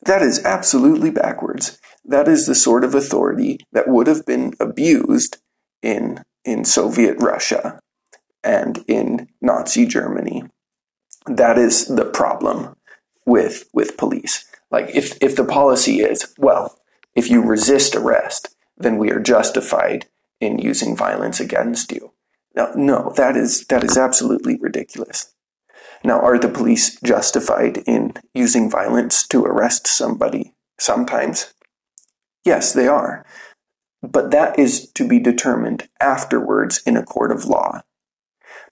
That 0.05 0.21
is 0.21 0.43
absolutely 0.43 1.11
backwards. 1.11 1.79
That 2.03 2.27
is 2.27 2.45
the 2.45 2.55
sort 2.55 2.83
of 2.83 2.93
authority 2.93 3.59
that 3.71 3.87
would 3.87 4.07
have 4.07 4.25
been 4.25 4.53
abused 4.59 5.37
in 5.83 6.23
in 6.43 6.65
Soviet 6.65 7.15
Russia 7.19 7.79
and 8.43 8.83
in 8.87 9.29
Nazi 9.41 9.85
Germany. 9.85 10.43
That 11.27 11.57
is 11.57 11.85
the 11.87 12.05
problem 12.05 12.75
with 13.25 13.69
with 13.73 13.97
police. 13.97 14.45
Like 14.71 14.89
if 14.95 15.21
if 15.21 15.35
the 15.35 15.45
policy 15.45 15.99
is, 15.99 16.33
well, 16.37 16.79
if 17.15 17.29
you 17.29 17.41
resist 17.43 17.95
arrest, 17.95 18.55
then 18.77 18.97
we 18.97 19.11
are 19.11 19.19
justified 19.19 20.07
in 20.39 20.59
using 20.59 20.97
violence 20.97 21.39
against 21.39 21.91
you. 21.91 22.13
Now, 22.55 22.71
no, 22.75 23.13
that 23.15 23.37
is 23.37 23.65
that 23.67 23.83
is 23.83 23.97
absolutely 23.97 24.57
ridiculous. 24.59 25.33
Now, 26.03 26.19
are 26.19 26.37
the 26.37 26.49
police 26.49 26.99
justified 27.01 27.77
in 27.85 28.13
using 28.33 28.69
violence 28.69 29.25
to 29.27 29.45
arrest 29.45 29.87
somebody 29.87 30.53
sometimes? 30.77 31.53
Yes, 32.43 32.73
they 32.73 32.87
are. 32.87 33.25
But 34.03 34.31
that 34.31 34.59
is 34.59 34.91
to 34.91 35.07
be 35.07 35.17
determined 35.17 35.87
afterwards 36.01 36.81
in 36.85 36.97
a 36.97 37.03
court 37.03 37.31
of 37.31 37.45
law. 37.45 37.83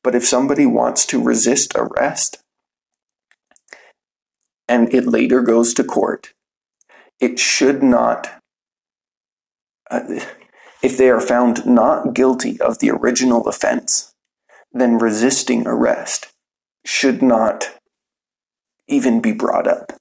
But 0.04 0.14
if 0.14 0.26
somebody 0.28 0.66
wants 0.66 1.06
to 1.08 1.24
resist 1.24 1.74
arrest 1.76 2.44
and 4.68 4.94
it 4.94 5.08
later 5.08 5.42
goes 5.42 5.74
to 5.76 5.84
court, 5.86 6.34
it 7.22 7.40
should 7.40 7.82
not, 7.82 8.42
uh, 9.90 10.02
if 10.84 10.98
they 10.98 11.10
are 11.10 11.22
found 11.22 11.66
not 11.66 12.14
guilty 12.14 12.60
of 12.60 12.80
the 12.80 12.90
original 12.90 13.48
offense, 13.48 14.14
then 14.74 14.98
resisting 14.98 15.66
arrest 15.66 16.28
should 16.84 17.22
not 17.22 17.78
even 18.88 19.22
be 19.22 19.32
brought 19.32 19.68
up. 19.68 19.94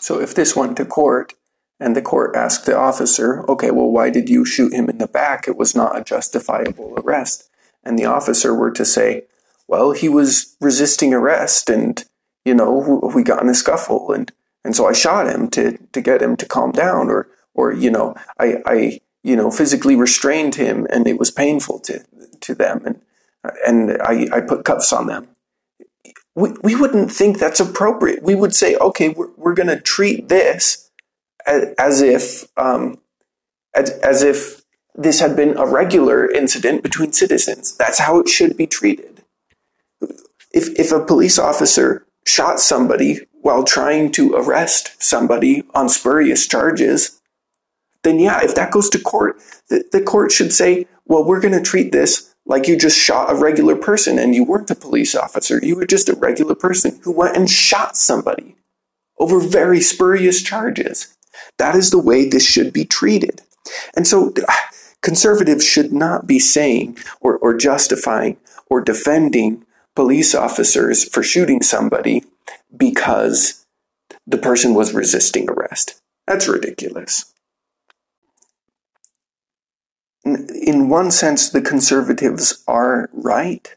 So 0.00 0.20
if 0.20 0.34
this 0.34 0.56
went 0.56 0.76
to 0.78 0.84
court 0.84 1.34
and 1.80 1.96
the 1.96 2.02
court 2.02 2.36
asked 2.36 2.66
the 2.66 2.76
officer, 2.76 3.44
okay, 3.48 3.70
well, 3.70 3.90
why 3.90 4.10
did 4.10 4.28
you 4.28 4.44
shoot 4.44 4.72
him 4.72 4.88
in 4.88 4.98
the 4.98 5.08
back? 5.08 5.48
It 5.48 5.56
was 5.56 5.74
not 5.74 5.98
a 5.98 6.04
justifiable 6.04 6.94
arrest. 6.98 7.50
And 7.82 7.98
the 7.98 8.04
officer 8.04 8.54
were 8.54 8.70
to 8.70 8.84
say, 8.84 9.24
well, 9.66 9.92
he 9.92 10.08
was 10.08 10.56
resisting 10.60 11.12
arrest 11.12 11.68
and, 11.68 12.04
you 12.44 12.54
know, 12.54 13.10
we 13.14 13.22
got 13.22 13.42
in 13.42 13.48
a 13.48 13.54
scuffle 13.54 14.12
and, 14.12 14.32
and 14.64 14.74
so 14.76 14.86
I 14.86 14.92
shot 14.92 15.28
him 15.28 15.48
to, 15.50 15.78
to 15.92 16.00
get 16.00 16.22
him 16.22 16.36
to 16.36 16.46
calm 16.46 16.72
down 16.72 17.10
or, 17.10 17.28
or, 17.54 17.72
you 17.72 17.90
know, 17.90 18.14
I, 18.38 18.56
I, 18.66 19.00
you 19.22 19.36
know, 19.36 19.50
physically 19.50 19.96
restrained 19.96 20.54
him 20.54 20.86
and 20.90 21.06
it 21.06 21.18
was 21.18 21.30
painful 21.30 21.80
to, 21.80 22.04
to 22.40 22.54
them. 22.54 22.82
And, 22.84 23.00
and 23.66 24.02
I, 24.02 24.28
I 24.32 24.40
put 24.40 24.64
cuffs 24.64 24.92
on 24.92 25.06
them. 25.06 25.28
We, 26.34 26.52
we 26.62 26.74
wouldn't 26.74 27.12
think 27.12 27.38
that's 27.38 27.60
appropriate. 27.60 28.22
We 28.22 28.34
would 28.34 28.54
say, 28.54 28.76
okay, 28.76 29.10
we're, 29.10 29.30
we're 29.36 29.54
going 29.54 29.68
to 29.68 29.80
treat 29.80 30.28
this 30.28 30.83
as, 31.46 32.00
if, 32.00 32.44
um, 32.56 32.98
as, 33.74 33.90
as 33.90 34.22
if 34.22 34.62
this 34.94 35.20
had 35.20 35.36
been 35.36 35.56
a 35.56 35.66
regular 35.66 36.30
incident 36.30 36.82
between 36.82 37.12
citizens. 37.12 37.76
That's 37.76 37.98
how 37.98 38.20
it 38.20 38.28
should 38.28 38.56
be 38.56 38.66
treated. 38.66 39.22
If, 40.52 40.78
if 40.78 40.92
a 40.92 41.04
police 41.04 41.38
officer 41.38 42.06
shot 42.26 42.60
somebody 42.60 43.26
while 43.32 43.64
trying 43.64 44.12
to 44.12 44.34
arrest 44.34 45.02
somebody 45.02 45.64
on 45.74 45.88
spurious 45.88 46.46
charges, 46.46 47.20
then 48.04 48.18
yeah, 48.18 48.42
if 48.42 48.54
that 48.54 48.70
goes 48.70 48.88
to 48.90 48.98
court, 48.98 49.36
the, 49.68 49.84
the 49.92 50.00
court 50.00 50.30
should 50.30 50.52
say, 50.52 50.86
well, 51.06 51.24
we're 51.24 51.40
going 51.40 51.54
to 51.54 51.62
treat 51.62 51.92
this 51.92 52.34
like 52.46 52.68
you 52.68 52.76
just 52.76 52.98
shot 52.98 53.30
a 53.30 53.34
regular 53.34 53.76
person 53.76 54.18
and 54.18 54.34
you 54.34 54.44
weren't 54.44 54.70
a 54.70 54.74
police 54.74 55.14
officer. 55.14 55.58
You 55.62 55.76
were 55.76 55.86
just 55.86 56.08
a 56.08 56.14
regular 56.14 56.54
person 56.54 57.00
who 57.02 57.12
went 57.12 57.36
and 57.36 57.50
shot 57.50 57.96
somebody 57.96 58.56
over 59.18 59.40
very 59.40 59.80
spurious 59.80 60.42
charges. 60.42 61.13
That 61.58 61.74
is 61.74 61.90
the 61.90 61.98
way 61.98 62.28
this 62.28 62.46
should 62.46 62.72
be 62.72 62.84
treated. 62.84 63.42
And 63.96 64.06
so 64.06 64.32
conservatives 65.02 65.64
should 65.64 65.92
not 65.92 66.26
be 66.26 66.38
saying 66.38 66.98
or, 67.20 67.36
or 67.38 67.56
justifying 67.56 68.36
or 68.68 68.80
defending 68.80 69.64
police 69.94 70.34
officers 70.34 71.08
for 71.08 71.22
shooting 71.22 71.62
somebody 71.62 72.24
because 72.76 73.64
the 74.26 74.38
person 74.38 74.74
was 74.74 74.94
resisting 74.94 75.48
arrest. 75.48 76.00
That's 76.26 76.48
ridiculous 76.48 77.34
in 80.24 80.88
one 80.88 81.10
sense, 81.10 81.50
the 81.50 81.60
conservatives 81.60 82.62
are 82.66 83.10
right, 83.12 83.76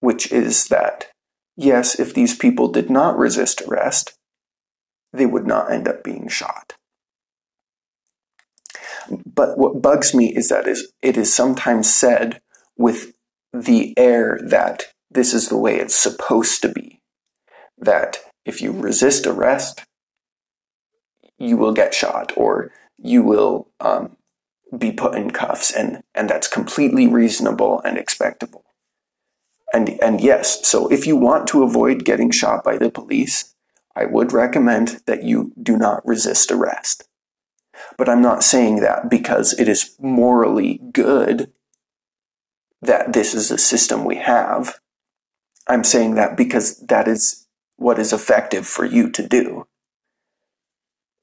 which 0.00 0.30
is 0.30 0.68
that, 0.68 1.06
yes, 1.56 1.98
if 1.98 2.12
these 2.12 2.36
people 2.36 2.68
did 2.68 2.90
not 2.90 3.18
resist 3.18 3.62
arrest, 3.62 4.17
they 5.12 5.26
would 5.26 5.46
not 5.46 5.70
end 5.70 5.88
up 5.88 6.04
being 6.04 6.28
shot. 6.28 6.74
But 9.10 9.56
what 9.56 9.80
bugs 9.80 10.14
me 10.14 10.34
is 10.34 10.48
that 10.48 10.66
is 10.66 10.92
it 11.02 11.16
is 11.16 11.32
sometimes 11.32 11.92
said 11.92 12.40
with 12.76 13.12
the 13.52 13.94
air 13.96 14.38
that 14.44 14.86
this 15.10 15.32
is 15.32 15.48
the 15.48 15.56
way 15.56 15.76
it's 15.76 15.94
supposed 15.94 16.60
to 16.62 16.68
be. 16.68 17.00
That 17.78 18.18
if 18.44 18.60
you 18.60 18.72
resist 18.72 19.26
arrest, 19.26 19.84
you 21.38 21.56
will 21.56 21.72
get 21.72 21.94
shot 21.94 22.32
or 22.36 22.72
you 22.98 23.22
will 23.22 23.70
um, 23.80 24.16
be 24.76 24.92
put 24.92 25.14
in 25.14 25.30
cuffs 25.30 25.70
and 25.70 26.02
and 26.14 26.28
that's 26.28 26.48
completely 26.48 27.06
reasonable 27.06 27.80
and 27.84 27.96
expectable 27.96 28.64
and 29.72 29.98
and 30.02 30.20
yes 30.20 30.66
so 30.66 30.88
if 30.88 31.06
you 31.06 31.16
want 31.16 31.46
to 31.46 31.62
avoid 31.62 32.04
getting 32.04 32.30
shot 32.30 32.62
by 32.62 32.76
the 32.76 32.90
police 32.90 33.54
i 33.98 34.04
would 34.04 34.32
recommend 34.32 35.00
that 35.06 35.24
you 35.24 35.52
do 35.60 35.76
not 35.76 36.06
resist 36.06 36.50
arrest. 36.50 37.04
But 37.96 38.08
i'm 38.08 38.22
not 38.22 38.42
saying 38.42 38.80
that 38.80 39.10
because 39.10 39.58
it 39.58 39.68
is 39.68 39.96
morally 40.00 40.80
good 40.92 41.52
that 42.80 43.12
this 43.12 43.34
is 43.34 43.50
a 43.50 43.58
system 43.58 44.04
we 44.04 44.16
have. 44.16 44.78
I'm 45.66 45.84
saying 45.84 46.14
that 46.14 46.36
because 46.36 46.78
that 46.86 47.08
is 47.08 47.46
what 47.76 47.98
is 47.98 48.12
effective 48.12 48.66
for 48.66 48.84
you 48.84 49.10
to 49.10 49.26
do. 49.26 49.66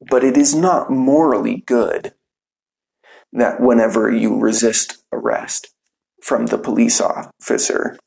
But 0.02 0.24
it 0.24 0.38
is 0.38 0.54
not 0.54 0.92
morally 0.92 1.64
good 1.66 2.14
that 3.34 3.60
whenever 3.60 4.12
you 4.12 4.38
resist 4.38 5.04
arrest 5.12 5.68
from 6.22 6.48
the 6.48 6.58
police 6.58 7.02
officer, 7.02 7.98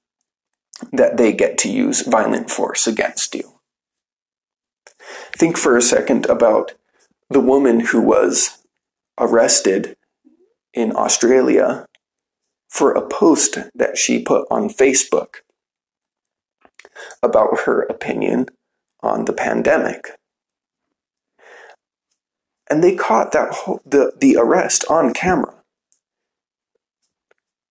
that 0.93 1.17
they 1.17 1.33
get 1.33 1.59
to 1.59 1.71
use 1.71 2.03
violent 2.03 2.51
force 2.51 2.87
against 2.87 3.35
you. 3.35 3.58
Think 5.37 5.57
for 5.57 5.77
a 5.77 5.83
second 5.83 6.27
about 6.27 6.73
the 7.31 7.41
woman 7.41 7.81
who 7.81 8.01
was 8.01 8.59
arrested 9.19 9.97
in 10.73 10.95
Australia 10.95 11.87
for 12.69 12.93
a 12.93 13.07
post 13.07 13.59
that 13.75 13.97
she 13.97 14.23
put 14.23 14.47
on 14.51 14.69
Facebook 14.69 15.37
about 17.23 17.61
her 17.61 17.83
opinion 17.83 18.47
on 19.01 19.25
the 19.25 19.33
pandemic 19.33 20.19
and 22.69 22.83
they 22.83 22.95
caught 22.95 23.33
that 23.33 23.53
whole, 23.53 23.81
the 23.85 24.13
the 24.21 24.37
arrest 24.37 24.85
on 24.89 25.15
camera. 25.15 25.55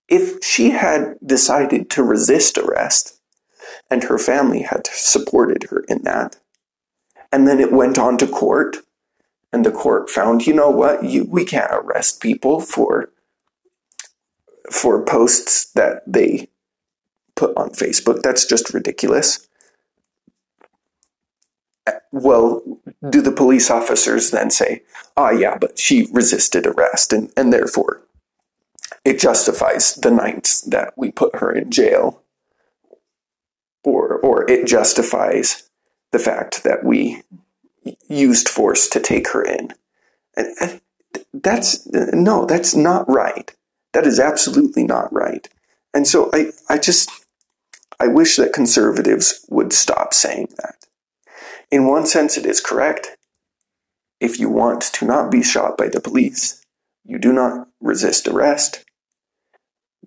If 0.08 0.44
she 0.44 0.72
had 0.72 1.18
decided 1.26 1.90
to 1.92 2.04
resist 2.04 2.58
arrest, 2.58 3.20
and 3.90 4.06
her 4.06 4.18
family 4.18 4.62
had 4.62 4.88
supported 4.88 5.68
her 5.70 5.84
in 5.88 6.04
that, 6.04 6.38
and 7.32 7.48
then 7.48 7.60
it 7.60 7.72
went 7.72 7.98
on 7.98 8.18
to 8.18 8.28
court, 8.28 8.78
and 9.52 9.66
the 9.66 9.72
court 9.72 10.10
found, 10.10 10.46
you 10.46 10.54
know 10.54 10.70
what, 10.70 11.04
you, 11.04 11.26
we 11.26 11.46
can't 11.46 11.72
arrest 11.72 12.22
people 12.22 12.60
for 12.60 13.10
for 14.70 15.02
posts 15.02 15.72
that 15.72 16.04
they 16.06 16.50
put 17.36 17.56
on 17.56 17.70
Facebook. 17.70 18.22
That's 18.22 18.46
just 18.46 18.74
ridiculous. 18.74 19.48
Well, 22.12 22.62
do 23.10 23.22
the 23.22 23.32
police 23.32 23.72
officers 23.72 24.32
then 24.32 24.50
say, 24.50 24.84
ah, 25.16 25.30
oh, 25.30 25.32
yeah, 25.32 25.58
but 25.58 25.80
she 25.80 26.10
resisted 26.12 26.68
arrest 26.68 27.14
and, 27.14 27.32
and 27.38 27.54
therefore 27.54 28.02
it 29.06 29.20
justifies 29.20 29.96
the 29.96 30.12
nights 30.12 30.60
that 30.62 30.94
we 30.98 31.12
put 31.12 31.38
her 31.38 31.50
in 31.50 31.72
jail 31.72 32.22
or, 33.86 34.18
or 34.18 34.50
it 34.50 34.68
justifies 34.68 35.70
the 36.12 36.20
fact 36.20 36.64
that 36.64 36.84
we 36.84 37.24
used 38.10 38.50
force 38.50 38.88
to 38.90 39.00
take 39.00 39.30
her 39.30 39.44
in. 39.44 39.74
And, 40.36 40.82
that's, 41.34 41.88
no, 41.88 42.46
that's 42.46 42.76
not 42.76 43.10
right. 43.10 43.54
That 43.94 44.06
is 44.06 44.20
absolutely 44.20 44.84
not 44.84 45.12
right. 45.14 45.48
And 45.94 46.08
so 46.08 46.30
I, 46.34 46.52
I 46.70 46.78
just, 46.78 47.10
I 48.00 48.08
wish 48.08 48.36
that 48.36 48.54
conservatives 48.54 49.46
would 49.50 49.74
stop 49.74 50.14
saying 50.14 50.50
that. 50.58 50.86
In 51.72 51.88
one 51.88 52.06
sense, 52.06 52.38
it 52.38 52.46
is 52.46 52.62
correct. 52.62 53.18
If 54.20 54.40
you 54.40 54.50
want 54.50 54.82
to 54.82 55.06
not 55.06 55.32
be 55.32 55.44
shot 55.44 55.78
by 55.78 55.90
the 55.90 56.02
police, 56.02 56.64
you 57.04 57.20
do 57.20 57.34
not 57.34 57.68
resist 57.80 58.28
arrest. 58.28 58.86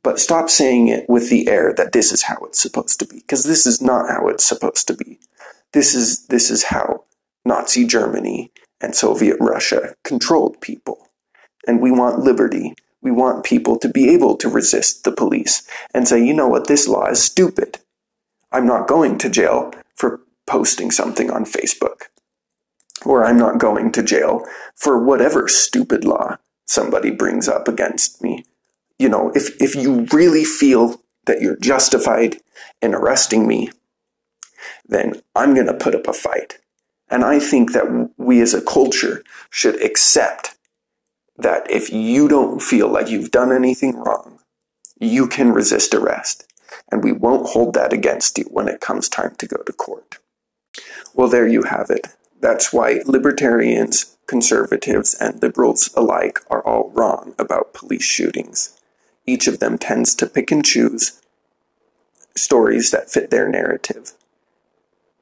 but 0.02 0.18
stop 0.18 0.48
saying 0.48 0.88
it 0.88 1.08
with 1.08 1.30
the 1.30 1.48
air 1.48 1.72
that 1.74 1.92
this 1.92 2.12
is 2.12 2.22
how 2.22 2.36
it's 2.44 2.60
supposed 2.60 2.98
to 3.00 3.06
be, 3.06 3.16
because 3.16 3.44
this 3.44 3.66
is 3.66 3.82
not 3.82 4.08
how 4.08 4.28
it's 4.28 4.44
supposed 4.44 4.86
to 4.88 4.94
be. 4.94 5.18
This 5.72 5.94
is 5.94 6.26
this 6.26 6.50
is 6.50 6.64
how 6.64 7.04
Nazi 7.44 7.86
Germany 7.86 8.50
and 8.80 8.94
Soviet 8.94 9.36
Russia 9.40 9.94
controlled 10.04 10.60
people. 10.60 11.08
And 11.66 11.80
we 11.80 11.90
want 11.90 12.20
liberty. 12.20 12.74
We 13.02 13.10
want 13.10 13.44
people 13.44 13.78
to 13.78 13.88
be 13.88 14.10
able 14.10 14.36
to 14.36 14.48
resist 14.48 15.04
the 15.04 15.12
police 15.12 15.66
and 15.94 16.06
say, 16.06 16.24
you 16.24 16.34
know 16.34 16.48
what, 16.48 16.66
this 16.66 16.88
law 16.88 17.06
is 17.06 17.22
stupid. 17.22 17.78
I'm 18.52 18.66
not 18.66 18.88
going 18.88 19.18
to 19.18 19.30
jail 19.30 19.72
for 19.94 20.20
posting 20.46 20.90
something 20.90 21.30
on 21.30 21.44
Facebook. 21.44 22.02
Or 23.04 23.24
I'm 23.24 23.38
not 23.38 23.58
going 23.58 23.92
to 23.92 24.02
jail 24.02 24.44
for 24.74 25.02
whatever 25.02 25.48
stupid 25.48 26.04
law 26.04 26.36
somebody 26.66 27.10
brings 27.10 27.48
up 27.48 27.68
against 27.68 28.22
me. 28.22 28.44
You 28.98 29.08
know, 29.08 29.32
if, 29.34 29.60
if 29.60 29.74
you 29.74 30.06
really 30.12 30.44
feel 30.44 31.00
that 31.26 31.40
you're 31.40 31.56
justified 31.56 32.36
in 32.82 32.94
arresting 32.94 33.46
me, 33.46 33.70
then 34.86 35.22
I'm 35.34 35.54
going 35.54 35.66
to 35.66 35.74
put 35.74 35.94
up 35.94 36.06
a 36.06 36.12
fight. 36.12 36.58
And 37.08 37.24
I 37.24 37.40
think 37.40 37.72
that 37.72 38.10
we 38.16 38.40
as 38.40 38.54
a 38.54 38.62
culture 38.62 39.24
should 39.50 39.82
accept 39.82 40.56
that 41.36 41.68
if 41.70 41.90
you 41.90 42.28
don't 42.28 42.62
feel 42.62 42.88
like 42.88 43.08
you've 43.08 43.30
done 43.30 43.52
anything 43.52 43.96
wrong, 43.96 44.38
you 44.98 45.26
can 45.26 45.52
resist 45.52 45.94
arrest. 45.94 46.46
And 46.92 47.02
we 47.02 47.12
won't 47.12 47.48
hold 47.48 47.74
that 47.74 47.92
against 47.92 48.38
you 48.38 48.44
when 48.44 48.68
it 48.68 48.80
comes 48.80 49.08
time 49.08 49.34
to 49.36 49.46
go 49.46 49.56
to 49.62 49.72
court. 49.72 50.18
Well, 51.14 51.28
there 51.28 51.48
you 51.48 51.64
have 51.64 51.90
it. 51.90 52.08
That's 52.40 52.72
why 52.72 53.00
libertarians, 53.04 54.16
conservatives, 54.26 55.14
and 55.14 55.42
liberals 55.42 55.90
alike 55.96 56.40
are 56.48 56.64
all 56.64 56.90
wrong 56.90 57.34
about 57.38 57.74
police 57.74 58.04
shootings. 58.04 58.78
Each 59.26 59.46
of 59.46 59.58
them 59.58 59.78
tends 59.78 60.14
to 60.16 60.26
pick 60.26 60.50
and 60.50 60.64
choose 60.64 61.20
stories 62.36 62.90
that 62.90 63.10
fit 63.10 63.30
their 63.30 63.48
narrative 63.48 64.12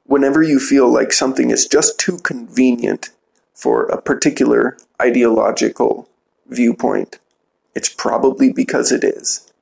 whenever 0.09 0.43
you 0.43 0.59
feel 0.59 0.91
like 0.91 1.13
something 1.13 1.51
is 1.51 1.67
just 1.67 2.01
too 2.01 2.17
convenient 2.19 3.11
for 3.55 3.85
a 3.85 4.01
particular 4.01 4.77
ideological 5.01 6.09
viewpoint, 6.47 7.19
it's 7.75 7.91
probably 7.91 8.51
because 8.51 8.91
it 8.91 9.05
is. 9.05 9.53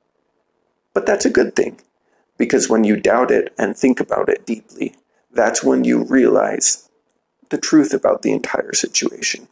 But 0.93 1.05
that's 1.05 1.25
a 1.25 1.29
good 1.29 1.53
thing, 1.53 1.81
because 2.37 2.69
when 2.69 2.85
you 2.85 2.95
doubt 2.95 3.29
it 3.29 3.53
and 3.57 3.75
think 3.75 3.99
about 3.99 4.29
it 4.29 4.45
deeply, 4.45 4.95
that's 5.31 5.63
when 5.63 5.83
you 5.83 6.05
realize 6.05 6.89
the 7.49 7.57
truth 7.57 7.93
about 7.93 8.21
the 8.21 8.31
entire 8.31 8.73
situation. 8.73 9.49